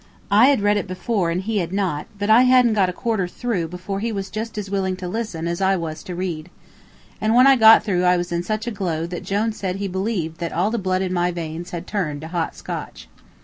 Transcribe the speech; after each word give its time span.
I 0.31 0.47
had 0.47 0.61
read 0.63 0.77
it 0.77 0.87
before 0.87 1.29
and 1.29 1.43
he 1.43 1.59
had 1.59 1.71
not, 1.71 2.07
but 2.17 2.27
I 2.27 2.41
hadn't 2.41 2.73
got 2.73 2.89
a 2.89 2.91
quarter 2.91 3.27
through 3.27 3.67
before 3.67 3.99
he 3.99 4.11
was 4.11 4.31
just 4.31 4.57
as 4.57 4.67
willing 4.67 4.95
to 4.95 5.07
listen 5.07 5.47
as 5.47 5.61
I 5.61 5.75
was 5.75 6.01
to 6.05 6.15
read. 6.15 6.49
And 7.21 7.35
when 7.35 7.45
I 7.45 7.55
got 7.55 7.83
through 7.83 8.03
I 8.05 8.17
was 8.17 8.31
in 8.31 8.41
such 8.41 8.65
a 8.65 8.71
glow 8.71 9.05
that 9.05 9.21
Jone 9.23 9.53
said 9.53 9.75
he 9.75 9.87
believed 9.87 10.39
that 10.39 10.53
all 10.53 10.71
the 10.71 10.79
blood 10.79 11.03
in 11.03 11.13
my 11.13 11.29
veins 11.29 11.69
had 11.69 11.85
turned 11.85 12.21
to 12.21 12.29
hot 12.29 12.55
Scotch. 12.55 13.09